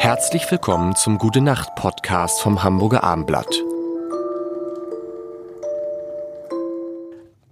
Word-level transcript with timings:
Herzlich 0.00 0.48
willkommen 0.48 0.94
zum 0.94 1.18
Gute 1.18 1.40
Nacht 1.40 1.74
Podcast 1.74 2.40
vom 2.40 2.62
Hamburger 2.62 3.02
Armblatt. 3.02 3.52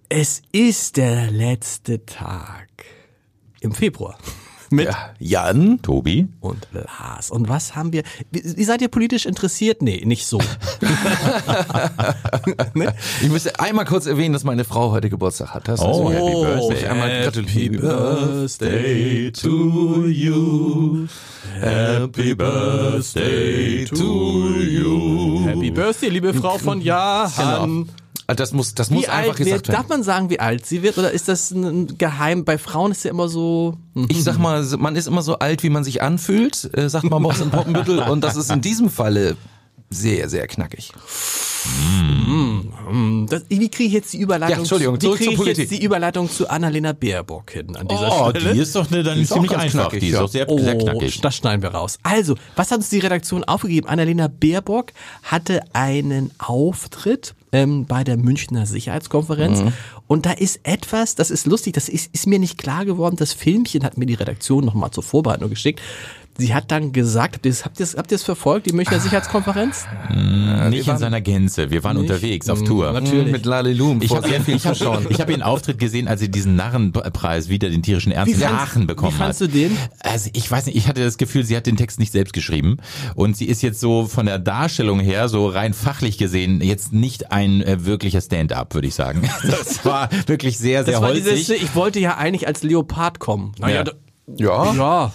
Es 0.09 0.43
ist 0.53 0.97
der 0.97 1.33
letzte 1.33 2.07
Tag 2.07 2.69
im 3.61 3.73
Februar. 3.73 4.17
Mit 4.71 4.87
Ja, 4.87 4.97
Jan, 5.19 5.81
Tobi? 5.83 6.27
und 6.41 6.67
Lars. 6.73 7.31
Und 7.31 7.49
was 7.49 7.77
haben 7.77 7.93
wir? 7.93 8.03
Wie, 8.31 8.65
seid 8.65 8.83
ihr 8.83 8.89
politisch 8.89 9.27
interessiert? 9.27 9.83
Nee, 9.83 10.03
nicht 10.05 10.27
so. 10.27 10.39
ne? 12.75 12.95
ich 13.23 13.29
müsste 13.29 13.59
einmal 13.61 13.85
kurz 13.85 14.07
erwähnen, 14.07 14.33
dass 14.33 14.45
meine 14.45 14.65
Frau 14.65 14.91
heute 14.91 15.09
Geburtstag 15.11 15.55
hat. 15.55 15.69
Das 15.69 15.81
Oh, 15.81 16.09
ist- 16.11 16.17
Happy 16.17 16.33
Birthday. 16.43 16.87
einmal 16.89 17.23
gratulieren. 17.23 17.81
Birthday 17.81 19.31
to 19.33 20.07
you. 20.07 21.07
Happy 21.61 22.35
birthday 22.35 23.85
to 23.87 24.51
you. 24.59 25.45
Happy 25.47 25.71
Birthday, 25.71 26.09
liebe 26.09 26.35
Frau 26.35 26.59
von 26.59 26.81
Jahan. 26.81 27.89
Ah, 28.29 28.35
Das 28.35 28.53
muss, 28.53 28.75
das 28.75 28.91
muss 28.91 29.03
Wie 29.05 29.09
einfach 29.09 29.31
alt 29.31 29.39
wird, 29.39 29.49
gesagt 29.49 29.69
darf 29.69 29.77
werden. 29.77 29.87
man 29.89 30.03
sagen, 30.03 30.31
wie 30.31 30.41
alt 30.41 30.67
sie 30.67 30.83
wird? 30.83 30.99
Oder 30.99 31.11
ist 31.13 31.29
das 31.29 31.51
ein 31.53 31.97
Geheim? 31.99 32.45
Bei 32.45 32.59
Frauen 32.59 32.91
ist 32.93 33.05
ja 33.05 33.11
immer 33.11 33.29
so. 33.29 33.77
hm. 33.95 34.07
Ich 34.09 34.25
sag 34.25 34.39
mal, 34.39 34.65
man 34.79 34.97
ist 34.97 35.07
immer 35.07 35.23
so 35.23 35.39
alt, 35.39 35.63
wie 35.63 35.71
man 35.71 35.85
sich 35.85 36.03
anfühlt, 36.03 36.69
äh, 36.77 36.89
sagt 36.89 37.09
man 37.11 37.25
uns 37.25 37.41
in 37.41 37.51
Poppenbüttel. 37.51 37.99
Und 38.11 38.23
das 38.23 38.37
ist 38.37 38.51
in 38.51 38.61
diesem 38.61 38.91
Falle 38.91 39.37
sehr, 39.91 40.29
sehr 40.29 40.47
knackig. 40.47 40.93
Das, 43.29 43.43
wie 43.49 43.69
kriege 43.69 43.89
ich 43.89 43.93
jetzt 43.93 44.13
die 44.13 44.19
Überleitung? 44.19 44.55
Ja, 44.55 44.59
Entschuldigung, 44.61 44.95
wie 44.97 44.99
zurück 45.01 45.17
kriege 45.19 45.31
ich 45.33 45.37
zur 45.37 45.47
jetzt 45.47 45.57
Politik. 45.59 45.79
die 45.81 45.85
Überleitung 45.85 46.31
zu 46.31 46.49
Annalena 46.49 46.93
Baerbock 46.93 47.51
hin 47.51 47.75
an 47.77 47.89
dieser 47.89 48.09
Oh, 48.27 48.31
Stelle? 48.31 48.55
die 48.55 48.61
ist 48.61 48.75
doch 48.77 48.89
ne, 48.91 49.03
dann 49.03 49.19
ist 49.21 49.33
ziemlich 49.33 49.51
einfach. 49.57 49.71
knackig, 49.89 50.01
die 50.01 50.07
ist 50.09 50.15
ja. 50.15 50.21
doch 50.21 50.29
sehr, 50.29 50.49
Oh, 50.49 50.59
sehr 50.59 50.79
knackig. 50.79 51.21
das 51.21 51.37
schneiden 51.37 51.63
wir 51.63 51.71
raus. 51.71 51.99
Also, 52.03 52.37
was 52.55 52.71
hat 52.71 52.79
uns 52.79 52.89
die 52.89 52.99
Redaktion 53.01 53.43
aufgegeben? 53.45 53.89
Annalena 53.89 54.29
Baerbock 54.29 54.93
hatte 55.25 55.61
einen 55.73 56.31
Auftritt 56.39 57.35
ähm, 57.53 57.87
bei 57.87 58.05
der 58.05 58.17
Münchner 58.17 58.67
Sicherheitskonferenz 58.67 59.61
Mhm. 59.61 59.73
und 60.07 60.27
da 60.27 60.33
ist 60.33 60.61
etwas, 60.63 61.15
das 61.15 61.31
ist 61.31 61.47
lustig, 61.47 61.73
das 61.75 61.89
ist, 61.89 62.11
ist 62.13 62.27
mir 62.27 62.39
nicht 62.39 62.59
klar 62.59 62.85
geworden. 62.85 63.17
Das 63.17 63.33
Filmchen 63.33 63.83
hat 63.85 63.97
mir 63.99 64.07
die 64.07 64.15
Redaktion 64.15 64.65
nochmal 64.65 64.91
zur 64.91 65.03
Vorbereitung 65.03 65.51
geschickt. 65.51 65.81
Sie 66.39 66.55
hat 66.55 66.71
dann 66.71 66.93
gesagt, 66.93 67.37
habt 67.37 67.47
ihr 67.47 67.53
das, 67.53 67.65
habt 67.65 67.81
ihr 67.81 67.87
das, 67.87 67.97
habt 67.97 68.13
ihr 68.13 68.17
das 68.19 68.25
verfolgt, 68.25 68.67
die 68.67 68.73
Münchner 68.73 69.01
Sicherheitskonferenz? 69.01 69.87
Nicht 70.71 70.89
in 70.89 70.99
seiner 70.99 71.21
Gänze. 71.21 71.71
Wir 71.71 71.83
waren 71.85 71.97
unterwegs 71.97 72.49
auf 72.49 72.63
Tour. 72.63 72.93
Natürlich. 72.93 73.33
Mit 73.33 73.47
Lalilum. 73.47 74.03
Ich 74.03 74.15
habe 74.15 74.29
hab, 74.29 74.61
Zuschauern. 74.61 75.07
ich 75.09 75.21
hab 75.21 75.31
ihren 75.31 75.43
Auftritt 75.43 75.79
gesehen, 75.79 76.09
als 76.09 76.21
sie 76.21 76.31
diesen 76.31 76.57
Narrenpreis 76.57 77.49
wieder 77.49 77.71
den 77.71 77.83
tierischen 77.83 78.13
Ernst 78.13 78.35
in 78.35 78.43
Aachen 78.45 78.87
bekommen 78.87 79.13
wie 79.13 79.17
fandst 79.19 79.41
hat. 79.41 79.49
du 79.49 79.53
den? 79.53 79.77
Also 80.01 80.31
ich 80.33 80.51
weiß 80.51 80.67
nicht, 80.67 80.77
ich 80.77 80.89
hatte 80.89 81.03
das 81.03 81.17
Gefühl, 81.19 81.45
sie 81.45 81.57
hat 81.57 81.67
den 81.67 81.77
Text 81.77 81.99
nicht 81.99 82.13
selbst 82.13 82.33
geschrieben 82.33 82.79
und 83.15 83.37
sie 83.37 83.47
ist 83.47 83.63
jetzt 83.63 83.81
so 83.81 84.07
von 84.07 84.27
der 84.27 84.39
Darstellung 84.39 85.01
her, 85.01 85.29
so 85.29 85.49
rein 85.49 85.75
fachlich 85.75 86.19
gesehen, 86.19 86.61
jetzt 86.61 86.93
nicht 86.93 87.33
ein 87.33 87.63
äh, 87.63 87.85
wirklicher 87.85 88.21
Stand-up, 88.21 88.75
würde 88.75 88.89
ich 88.89 88.95
sagen. 88.95 89.23
Das 89.47 89.85
war 89.85 90.09
wirklich 90.27 90.59
sehr, 90.59 90.85
sehr 90.85 90.95
Das 90.95 91.03
war 91.03 91.11
holzig. 91.11 91.47
dieses, 91.47 91.63
ich 91.63 91.75
wollte 91.75 92.01
ja 92.01 92.17
eigentlich 92.17 92.47
als 92.47 92.63
Leopard 92.63 93.19
kommen. 93.21 93.53
Naja, 93.59 93.85
Ja. 94.37 94.65
Ja. 94.67 94.75
ja. 94.75 95.13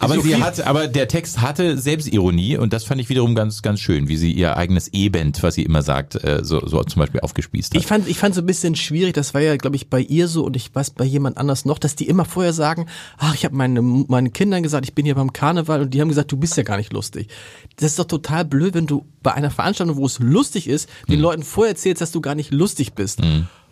Aber 0.00 0.14
so 0.14 0.20
sie 0.22 0.34
viel- 0.34 0.42
hat, 0.42 0.60
aber 0.66 0.88
der 0.88 1.08
Text 1.08 1.40
hatte 1.40 1.78
Selbstironie 1.78 2.56
und 2.56 2.72
das 2.72 2.84
fand 2.84 3.00
ich 3.00 3.08
wiederum 3.08 3.34
ganz, 3.34 3.62
ganz 3.62 3.80
schön, 3.80 4.08
wie 4.08 4.16
sie 4.16 4.32
ihr 4.32 4.56
eigenes 4.56 4.88
Ebend, 4.88 5.42
was 5.42 5.54
sie 5.54 5.62
immer 5.62 5.82
sagt, 5.82 6.16
äh, 6.24 6.40
so, 6.42 6.66
so 6.66 6.82
zum 6.84 7.00
Beispiel 7.00 7.20
aufgespießt 7.20 7.74
hat. 7.74 7.80
Ich 7.80 7.86
fand, 7.86 8.08
ich 8.08 8.18
fand 8.18 8.34
so 8.34 8.40
ein 8.40 8.46
bisschen 8.46 8.74
schwierig, 8.76 9.14
das 9.14 9.34
war 9.34 9.40
ja, 9.40 9.56
glaube 9.56 9.76
ich, 9.76 9.88
bei 9.90 10.00
ihr 10.00 10.28
so 10.28 10.44
und 10.44 10.56
ich 10.56 10.74
weiß 10.74 10.90
bei 10.90 11.04
jemand 11.04 11.36
anders 11.38 11.64
noch, 11.64 11.78
dass 11.78 11.96
die 11.96 12.08
immer 12.08 12.24
vorher 12.24 12.52
sagen, 12.52 12.86
ach, 13.18 13.34
ich 13.34 13.44
habe 13.44 13.54
meine, 13.54 13.82
meinen 13.82 14.32
Kindern 14.32 14.62
gesagt, 14.62 14.86
ich 14.86 14.94
bin 14.94 15.04
hier 15.04 15.14
beim 15.14 15.32
Karneval 15.32 15.82
und 15.82 15.94
die 15.94 16.00
haben 16.00 16.08
gesagt, 16.08 16.32
du 16.32 16.36
bist 16.36 16.56
ja 16.56 16.62
gar 16.62 16.76
nicht 16.76 16.92
lustig. 16.92 17.28
Das 17.76 17.90
ist 17.92 17.98
doch 17.98 18.06
total 18.06 18.44
blöd, 18.44 18.74
wenn 18.74 18.86
du 18.86 19.04
bei 19.22 19.32
einer 19.32 19.50
Veranstaltung, 19.50 19.96
wo 19.96 20.06
es 20.06 20.18
lustig 20.18 20.68
ist, 20.68 20.88
den 21.08 21.16
Hm. 21.16 21.20
Leuten 21.22 21.42
vorher 21.42 21.72
erzählst, 21.72 22.00
dass 22.00 22.10
du 22.12 22.20
gar 22.20 22.34
nicht 22.34 22.52
lustig 22.52 22.94
bist. 22.94 23.20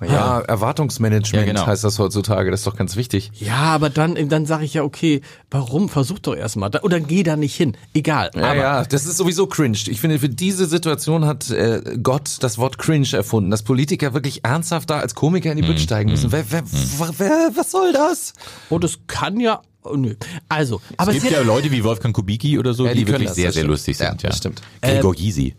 Ja, 0.00 0.40
Erwartungsmanagement 0.40 1.46
Ja, 1.46 1.52
genau. 1.52 1.66
heißt 1.66 1.82
das 1.82 1.98
heutzutage. 1.98 2.50
Das 2.52 2.60
ist 2.60 2.66
doch 2.66 2.76
ganz 2.76 2.94
wichtig. 2.94 3.32
Ja, 3.34 3.56
aber 3.56 3.90
dann, 3.90 4.28
dann 4.28 4.46
sage 4.46 4.64
ich 4.64 4.74
ja, 4.74 4.84
okay, 4.84 5.22
warum? 5.50 5.88
Versuch 5.88 6.20
doch 6.20 6.36
erstmal. 6.36 6.70
Oder 6.82 7.00
geh 7.00 7.22
da 7.24 7.34
nicht 7.36 7.56
hin. 7.56 7.76
Egal. 7.94 8.30
Ja, 8.36 8.42
aber 8.50 8.56
ja, 8.56 8.84
das 8.84 9.06
ist 9.06 9.16
sowieso 9.16 9.46
cringe. 9.48 9.78
Ich 9.88 10.00
finde, 10.00 10.18
für 10.20 10.28
diese 10.28 10.66
Situation 10.66 11.24
hat 11.24 11.50
äh, 11.50 11.82
Gott 12.00 12.36
das 12.40 12.58
Wort 12.58 12.78
cringe 12.78 13.08
erfunden, 13.12 13.50
dass 13.50 13.62
Politiker 13.64 14.14
wirklich 14.14 14.44
ernsthaft 14.44 14.88
da 14.90 15.00
als 15.00 15.14
Komiker 15.16 15.50
in 15.50 15.56
die 15.56 15.66
Bütt 15.66 15.80
steigen 15.80 16.10
müssen. 16.10 16.30
Wer, 16.30 16.44
wer, 16.50 16.62
wer, 16.64 17.10
wer, 17.18 17.50
was 17.56 17.70
soll 17.72 17.92
das? 17.92 18.34
Und 18.68 18.84
es 18.84 19.00
kann 19.08 19.40
ja. 19.40 19.62
Oh, 19.90 19.96
nö. 19.96 20.14
Also, 20.48 20.80
aber 20.96 21.10
es 21.10 21.16
es 21.18 21.22
gibt 21.22 21.32
ja 21.32 21.38
hätte, 21.40 21.48
Leute 21.48 21.70
wie 21.70 21.82
Wolfgang 21.84 22.14
Kubicki 22.14 22.58
oder 22.58 22.74
so, 22.74 22.86
Ja, 22.86 22.92
die, 22.92 23.00
die 23.00 23.08
wirklich 23.08 23.28
das, 23.28 23.36
sehr, 23.36 23.44
sehr 23.52 23.60
stimmt. 23.62 23.68
lustig 23.70 23.98
Ja, 23.98 24.08
sind. 24.10 24.22
Ja, 24.22 24.32
stimmt. 24.32 24.62
Gregor 24.80 25.14
Gysi, 25.14 25.54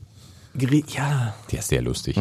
Gre- 0.58 0.84
ja, 0.96 1.34
der 1.52 1.60
ist 1.60 1.68
sehr 1.68 1.82
lustig. 1.82 2.18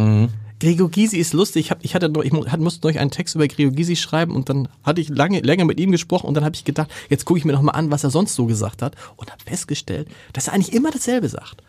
Gregor 0.60 0.90
Gysi 0.90 1.18
ist 1.18 1.32
lustig. 1.34 1.66
Ich, 1.66 1.70
hab, 1.70 1.84
ich, 1.84 1.94
hatte 1.94 2.08
noch, 2.08 2.22
ich 2.24 2.32
musste 2.32 2.88
noch 2.88 2.96
einen 2.96 3.10
Text 3.12 3.34
über 3.36 3.46
Gregor 3.46 3.72
Gysi 3.72 3.94
schreiben 3.96 4.34
und 4.34 4.48
dann 4.48 4.68
hatte 4.82 5.00
ich 5.00 5.08
lange, 5.08 5.40
länger 5.40 5.64
mit 5.64 5.78
ihm 5.78 5.92
gesprochen 5.92 6.26
und 6.26 6.34
dann 6.34 6.44
habe 6.44 6.56
ich 6.56 6.64
gedacht, 6.64 6.90
jetzt 7.08 7.24
gucke 7.24 7.38
ich 7.38 7.44
mir 7.44 7.52
noch 7.52 7.62
mal 7.62 7.72
an, 7.72 7.90
was 7.92 8.02
er 8.04 8.10
sonst 8.10 8.34
so 8.34 8.46
gesagt 8.46 8.82
hat 8.82 8.96
und 9.16 9.30
habe 9.30 9.42
festgestellt, 9.44 10.08
dass 10.32 10.48
er 10.48 10.54
eigentlich 10.54 10.72
immer 10.74 10.90
dasselbe 10.90 11.28
sagt. 11.28 11.62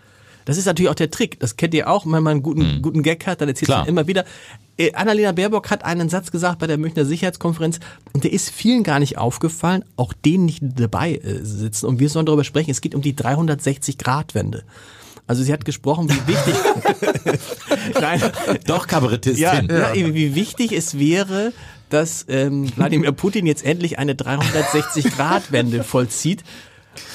Das 0.49 0.57
ist 0.57 0.65
natürlich 0.65 0.89
auch 0.89 0.95
der 0.95 1.11
Trick. 1.11 1.39
Das 1.39 1.57
kennt 1.57 1.75
ihr 1.75 1.87
auch, 1.87 2.05
wenn 2.05 2.23
man 2.23 2.27
einen 2.27 2.43
guten, 2.43 2.81
guten 2.81 3.03
Gag 3.03 3.27
hat, 3.27 3.39
dann 3.39 3.49
erzählt 3.49 3.69
man 3.69 3.85
immer 3.85 4.07
wieder. 4.07 4.25
Äh, 4.77 4.93
Annalena 4.93 5.31
Baerbock 5.31 5.69
hat 5.69 5.85
einen 5.85 6.09
Satz 6.09 6.31
gesagt 6.31 6.57
bei 6.57 6.65
der 6.65 6.79
Münchner 6.79 7.05
Sicherheitskonferenz 7.05 7.79
und 8.13 8.23
der 8.23 8.33
ist 8.33 8.49
vielen 8.49 8.81
gar 8.81 8.97
nicht 8.97 9.19
aufgefallen, 9.19 9.85
auch 9.95 10.11
denen 10.11 10.45
nicht 10.45 10.63
dabei 10.63 11.17
äh, 11.17 11.43
sitzen. 11.43 11.85
Und 11.85 11.99
wir 11.99 12.09
sollen 12.09 12.25
darüber 12.25 12.43
sprechen, 12.43 12.71
es 12.71 12.81
geht 12.81 12.95
um 12.95 13.03
die 13.03 13.13
360-Grad-Wende. 13.13 14.63
Also 15.27 15.43
sie 15.43 15.53
hat 15.53 15.65
gesprochen, 15.65 16.09
wie 16.09 16.33
wichtig... 16.33 16.55
Nein, 18.01 18.19
Doch, 18.65 18.87
Kabarettistin. 18.87 19.43
ja, 19.43 19.61
ja. 19.61 19.93
wie 19.93 20.33
wichtig 20.33 20.71
es 20.71 20.97
wäre, 20.97 21.53
dass 21.89 22.25
ähm, 22.27 22.75
Wladimir 22.75 23.11
Putin 23.11 23.45
jetzt 23.45 23.63
endlich 23.63 23.99
eine 23.99 24.13
360-Grad-Wende 24.13 25.83
vollzieht. 25.83 26.43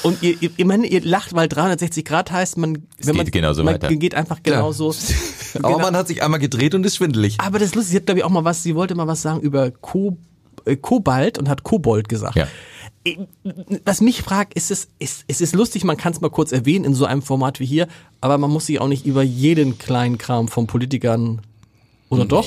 Und 0.02 0.22
ihr, 0.22 0.36
ihr, 0.40 0.50
ich 0.56 0.64
meine, 0.64 0.86
ihr 0.86 1.00
lacht, 1.02 1.34
weil 1.34 1.48
360 1.48 2.04
Grad 2.04 2.30
heißt, 2.30 2.56
man, 2.58 2.84
wenn 3.02 3.16
man, 3.16 3.24
geht 3.26 3.34
genauso 3.34 3.64
man 3.64 3.74
weiter. 3.74 3.94
geht 3.94 4.14
einfach 4.14 4.42
genauso. 4.42 4.90
Aber 5.54 5.68
Genau. 5.74 5.78
man 5.78 5.96
hat 5.96 6.08
sich 6.08 6.22
einmal 6.22 6.40
gedreht 6.40 6.74
und 6.74 6.84
ist 6.84 6.96
schwindelig. 6.96 7.36
Aber 7.38 7.58
das 7.58 7.68
ist 7.68 7.74
lustig, 7.74 7.90
sie 7.92 7.96
hat 7.98 8.06
glaube 8.06 8.18
ich 8.20 8.24
auch 8.24 8.30
mal 8.30 8.44
was, 8.44 8.62
sie 8.62 8.74
wollte 8.74 8.94
mal 8.94 9.06
was 9.06 9.22
sagen 9.22 9.40
über 9.40 9.70
Ko, 9.70 10.16
äh, 10.64 10.76
Kobalt 10.76 11.38
und 11.38 11.48
hat 11.48 11.62
Kobold 11.62 12.08
gesagt. 12.08 12.36
Ja. 12.36 12.48
Was 13.84 14.00
mich 14.00 14.22
fragt, 14.22 14.54
ist 14.54 14.70
es, 14.70 14.88
ist, 14.98 15.24
es 15.28 15.40
ist 15.42 15.54
lustig, 15.54 15.84
man 15.84 15.96
kann 15.98 16.12
es 16.14 16.20
mal 16.22 16.30
kurz 16.30 16.52
erwähnen 16.52 16.84
in 16.86 16.94
so 16.94 17.04
einem 17.04 17.20
Format 17.22 17.60
wie 17.60 17.66
hier, 17.66 17.86
aber 18.22 18.38
man 18.38 18.50
muss 18.50 18.66
sich 18.66 18.80
auch 18.80 18.88
nicht 18.88 19.04
über 19.04 19.22
jeden 19.22 19.76
kleinen 19.78 20.16
Kram 20.16 20.48
von 20.48 20.66
Politikern 20.66 21.42
oder 22.10 22.24
doch? 22.26 22.46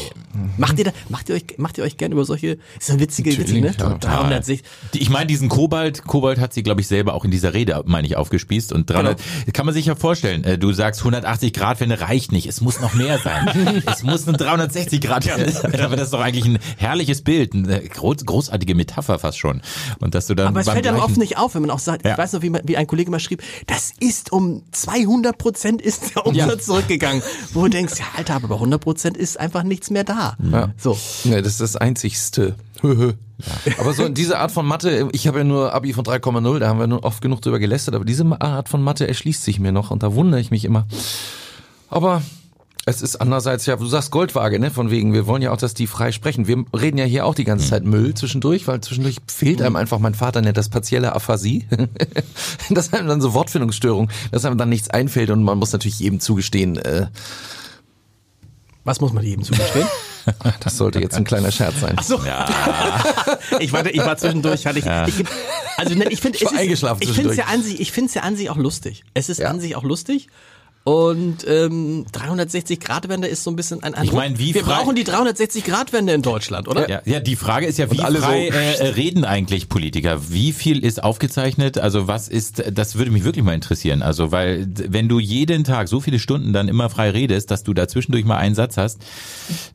Macht 0.57 0.77
ihr 0.79 0.85
da, 0.85 0.91
macht 1.09 1.29
ihr 1.29 1.35
euch, 1.35 1.43
macht 1.57 1.77
ihr 1.79 1.83
euch 1.83 1.97
gerne 1.97 2.13
über 2.13 2.23
solche, 2.23 2.57
ist 2.79 2.89
eine 2.91 2.99
witzige, 2.99 3.35
witzig, 3.37 3.61
ne? 3.61 3.75
Total. 3.75 3.97
360. 3.99 4.61
Die- 4.93 4.99
Ich 5.01 5.09
meine, 5.09 5.25
diesen 5.25 5.49
Kobalt, 5.49 6.03
Kobalt 6.05 6.39
hat 6.39 6.53
sie, 6.53 6.61
glaube 6.63 6.79
ich, 6.81 6.87
selber 6.87 7.15
auch 7.15 7.25
in 7.25 7.31
dieser 7.31 7.53
Rede, 7.55 7.81
meine 7.87 8.05
ich, 8.07 8.15
aufgespießt. 8.17 8.71
Und 8.71 8.87
300, 8.89 9.19
kann 9.53 9.65
man 9.65 9.73
sich 9.73 9.87
ja 9.87 9.95
vorstellen, 9.95 10.43
äh, 10.43 10.57
du 10.59 10.71
sagst 10.73 11.01
180 11.01 11.53
Grad 11.53 11.79
Wende 11.79 11.99
reicht 12.01 12.31
nicht, 12.31 12.45
es 12.47 12.61
muss 12.61 12.79
noch 12.79 12.93
mehr 12.93 13.17
sein. 13.19 13.81
es 13.91 14.03
muss 14.03 14.27
eine 14.27 14.37
360 14.37 15.01
Grad 15.01 15.25
Wende 15.25 15.51
sein. 15.51 15.79
Aber 15.81 15.95
das 15.95 16.05
ist 16.05 16.13
doch 16.13 16.21
eigentlich 16.21 16.45
ein 16.45 16.59
herrliches 16.77 17.23
Bild, 17.23 17.53
eine 17.55 17.81
groß, 17.81 18.25
großartige 18.25 18.75
Metapher 18.75 19.17
fast 19.19 19.39
schon. 19.39 19.61
Und 19.99 20.13
dass 20.13 20.27
du 20.27 20.35
dann 20.35 20.47
Aber 20.49 20.59
es 20.61 20.69
fällt 20.69 20.83
gleichen- 20.83 20.99
oft 21.01 21.17
nicht 21.17 21.37
auf, 21.37 21.55
wenn 21.55 21.61
man 21.63 21.71
auch 21.71 21.79
sagt, 21.79 22.05
Ja. 22.05 22.11
ich 22.11 22.17
weiß 22.19 22.33
noch, 22.33 22.41
wie, 22.43 22.51
man, 22.51 22.61
wie 22.65 22.77
ein 22.77 22.85
Kollege 22.87 23.09
mal 23.09 23.19
schrieb, 23.19 23.41
das 23.65 23.91
ist 23.99 24.31
um 24.31 24.61
200 24.71 25.37
Prozent 25.37 25.81
ist 25.81 26.15
der 26.15 26.27
Umsatz 26.27 26.65
zurückgegangen. 26.65 27.23
Wo 27.53 27.63
du 27.63 27.69
denkst, 27.69 27.93
ja 27.97 28.05
Alter, 28.15 28.35
aber 28.35 28.47
bei 28.49 28.55
100 28.55 28.79
Prozent 28.79 29.17
ist 29.17 29.39
einfach 29.39 29.56
nichts 29.63 29.89
mehr 29.89 30.03
da. 30.03 30.35
Ja. 30.51 30.73
So. 30.77 30.97
Nee, 31.23 31.41
das 31.41 31.53
ist 31.53 31.61
das 31.61 31.75
Einzigste. 31.75 32.55
aber 33.79 33.93
so 33.93 34.07
diese 34.09 34.39
Art 34.39 34.51
von 34.51 34.65
Mathe, 34.65 35.09
ich 35.11 35.27
habe 35.27 35.39
ja 35.39 35.43
nur 35.43 35.73
Abi 35.73 35.93
von 35.93 36.05
3,0, 36.05 36.59
da 36.59 36.67
haben 36.67 36.79
wir 36.79 36.87
nur 36.87 37.03
oft 37.03 37.21
genug 37.21 37.41
drüber 37.41 37.59
gelästert, 37.59 37.95
aber 37.95 38.05
diese 38.05 38.25
Art 38.39 38.69
von 38.69 38.83
Mathe 38.83 39.07
erschließt 39.07 39.43
sich 39.43 39.59
mir 39.59 39.71
noch 39.71 39.91
und 39.91 40.03
da 40.03 40.13
wundere 40.13 40.39
ich 40.39 40.51
mich 40.51 40.65
immer. 40.65 40.85
Aber 41.89 42.21
es 42.89 43.01
ist 43.01 43.17
andererseits 43.17 43.65
ja, 43.65 43.75
du 43.75 43.85
sagst 43.85 44.11
Goldwaage, 44.11 44.59
ne, 44.59 44.71
von 44.71 44.89
wegen, 44.89 45.11
wir 45.11 45.27
wollen 45.27 45.41
ja 45.41 45.51
auch, 45.51 45.57
dass 45.57 45.73
die 45.73 45.87
frei 45.87 46.13
sprechen. 46.13 46.47
Wir 46.47 46.63
reden 46.73 46.97
ja 46.97 47.03
hier 47.03 47.25
auch 47.25 47.35
die 47.35 47.43
ganze 47.43 47.67
Zeit 47.67 47.83
Müll 47.83 48.13
zwischendurch, 48.13 48.65
weil 48.65 48.79
zwischendurch 48.79 49.17
fehlt 49.27 49.61
einem 49.61 49.75
einfach, 49.75 49.99
mein 49.99 50.15
Vater 50.15 50.41
nennt 50.41 50.55
das 50.55 50.69
partielle 50.69 51.13
Aphasie. 51.13 51.67
das 52.69 52.93
einem 52.93 53.09
dann 53.09 53.19
so 53.19 53.33
Wortfindungsstörung, 53.33 54.09
dass 54.31 54.45
einem 54.45 54.57
dann 54.57 54.69
nichts 54.69 54.89
einfällt 54.89 55.31
und 55.31 55.43
man 55.43 55.57
muss 55.57 55.73
natürlich 55.73 55.99
jedem 55.99 56.21
zugestehen, 56.21 56.77
äh, 56.77 57.07
Was 58.87 59.01
muss 59.01 59.11
man 59.11 59.21
jedem 59.21 59.43
zugestehen? 59.43 59.85
das 60.61 60.77
sollte 60.77 61.01
jetzt 61.01 61.17
ein 61.17 61.25
kleiner 61.25 61.51
Scherz 61.51 61.81
sein. 61.81 61.97
So. 62.01 62.15
ich, 63.59 63.73
war, 63.73 63.85
ich 63.85 63.97
war 63.99 64.15
zwischendurch, 64.15 64.65
hatte 64.65 64.79
ich, 64.79 64.85
ich 64.85 65.25
also 65.75 65.93
ne, 65.93 66.05
ich 66.09 66.21
finde, 66.21 66.37
Ich 66.37 66.43
ich 67.01 67.11
finde 67.11 67.31
es 67.31 67.35
ja 67.37 67.45
an 67.47 67.61
sich, 67.61 67.81
ich 67.81 67.91
finde 67.91 68.07
es 68.07 68.13
ja 68.13 68.21
an 68.21 68.37
sich 68.37 68.49
auch 68.49 68.55
lustig. 68.55 69.03
Es 69.13 69.27
ist 69.27 69.39
Ja. 69.39 69.49
an 69.49 69.59
sich 69.59 69.75
auch 69.75 69.83
lustig. 69.83 70.29
Und 70.87 71.45
ähm, 71.45 72.05
360-Grad-Wende 72.13 73.27
ist 73.27 73.43
so 73.43 73.51
ein 73.51 73.57
bisschen 73.57 73.83
ein 73.83 73.93
Eindruck. 73.93 74.05
Ich 74.05 74.13
meine, 74.13 74.39
wie 74.39 74.53
Wir 74.53 74.63
frei- 74.63 74.75
brauchen 74.75 74.95
die 74.95 75.03
360-Grad-Wende 75.03 76.13
in 76.13 76.21
Deutschland, 76.21 76.69
oder? 76.69 76.89
Ja, 76.89 77.01
ja, 77.03 77.19
die 77.19 77.35
Frage 77.35 77.65
ist 77.65 77.77
ja, 77.77 77.91
wie 77.91 77.99
alle 77.99 78.19
so- 78.19 78.25
frei 78.25 78.47
äh, 78.47 78.87
reden 78.91 79.25
eigentlich 79.25 79.67
Politiker? 79.67 80.29
Wie 80.29 80.53
viel 80.53 80.83
ist 80.85 81.03
aufgezeichnet? 81.03 81.77
Also 81.77 82.07
was 82.07 82.29
ist, 82.29 82.63
das 82.71 82.95
würde 82.95 83.11
mich 83.11 83.25
wirklich 83.25 83.43
mal 83.43 83.53
interessieren. 83.53 84.01
Also 84.01 84.31
weil 84.31 84.65
wenn 84.75 85.09
du 85.09 85.19
jeden 85.19 85.65
Tag 85.65 85.89
so 85.89 85.99
viele 85.99 86.19
Stunden 86.19 86.53
dann 86.53 86.69
immer 86.69 86.89
frei 86.89 87.09
redest, 87.09 87.51
dass 87.51 87.63
du 87.63 87.73
da 87.73 87.89
zwischendurch 87.89 88.23
mal 88.23 88.37
einen 88.37 88.55
Satz 88.55 88.77
hast, 88.77 89.01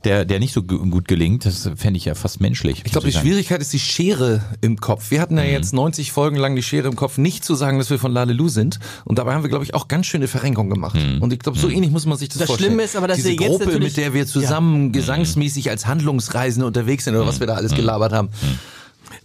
der, 0.05 0.25
der 0.25 0.38
nicht 0.38 0.55
so 0.55 0.62
gu- 0.62 0.79
gut 0.88 1.09
gelingt, 1.09 1.44
das 1.44 1.69
fände 1.76 1.99
ich 1.99 2.06
ja 2.06 2.14
fast 2.14 2.41
menschlich. 2.41 2.82
Ich 2.87 2.93
glaube, 2.93 3.06
die 3.06 3.12
Schwierigkeit 3.12 3.61
ist 3.61 3.75
die 3.75 3.79
Schere 3.81 4.41
im 4.62 4.79
Kopf. 4.79 5.11
Wir 5.11 5.20
hatten 5.20 5.37
ja 5.37 5.44
jetzt 5.44 5.75
90 5.75 6.11
Folgen 6.11 6.37
lang 6.37 6.56
die 6.56 6.62
Schere 6.62 6.88
im 6.88 6.97
Kopf, 6.97 7.19
nicht 7.19 7.44
zu 7.44 7.55
sagen, 7.55 7.79
dass 7.79 7.91
wir 7.91 7.99
von 7.99 8.12
Lalelu 8.12 8.49
sind. 8.49 8.79
Und 9.05 9.19
dabei 9.19 9.35
haben 9.35 9.43
wir, 9.43 9.50
glaube 9.50 9.64
ich, 9.64 9.75
auch 9.75 9.88
ganz 9.88 10.06
schöne 10.06 10.26
Verrenkung 10.26 10.70
gemacht. 10.70 10.97
Und 11.20 11.32
ich 11.32 11.38
glaube, 11.38 11.58
so 11.58 11.69
ähnlich 11.69 11.90
muss 11.90 12.06
man 12.06 12.19
sich 12.19 12.28
das, 12.28 12.38
Das 12.38 12.46
vorstellen. 12.46 12.70
Schlimme 12.70 12.82
ist 12.84 12.96
aber, 12.96 13.08
dass 13.08 13.16
Diese 13.16 13.31
wir 13.31 13.37
jetzt 13.37 13.60
Gruppe, 13.60 13.78
mit 13.78 13.96
der 13.96 14.14
wir 14.14 14.26
zusammen 14.26 14.93
gesangsmäßig 14.93 15.70
als 15.70 15.87
Handlungsreisende 15.87 16.66
unterwegs 16.66 17.04
sind 17.04 17.14
oder 17.14 17.26
was 17.26 17.40
wir 17.40 17.46
da 17.46 17.54
alles 17.54 17.75
gelabert 17.75 18.12
haben. 18.12 18.28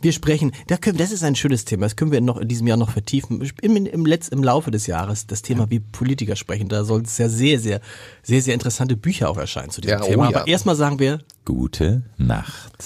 Wir 0.01 0.11
sprechen, 0.11 0.51
da 0.67 0.77
können, 0.77 0.97
das 0.97 1.11
ist 1.11 1.23
ein 1.23 1.35
schönes 1.35 1.65
Thema, 1.65 1.85
das 1.85 1.95
können 1.95 2.11
wir 2.11 2.21
noch 2.21 2.37
in 2.37 2.47
diesem 2.47 2.67
Jahr 2.67 2.77
noch 2.77 2.91
vertiefen. 2.91 3.41
Im, 3.61 3.75
im, 3.77 4.05
Letz-, 4.05 4.29
im 4.31 4.43
Laufe 4.43 4.69
des 4.69 4.85
Jahres, 4.85 5.25
das 5.27 5.41
Thema, 5.41 5.69
wie 5.71 5.79
Politiker 5.79 6.35
sprechen, 6.35 6.67
da 6.69 6.83
soll 6.83 7.01
es 7.01 7.17
ja 7.17 7.29
sehr, 7.29 7.59
sehr, 7.59 7.81
sehr, 8.21 8.41
sehr 8.41 8.53
interessante 8.53 8.95
Bücher 8.95 9.29
auch 9.29 9.37
erscheinen 9.37 9.71
zu 9.71 9.81
diesem 9.81 9.97
Ja, 9.97 10.03
oh 10.03 10.07
Thema. 10.07 10.29
ja. 10.29 10.37
Aber 10.39 10.47
erstmal 10.47 10.75
sagen 10.75 10.99
wir, 10.99 11.21
Gute 11.45 12.03
Nacht. 12.17 12.83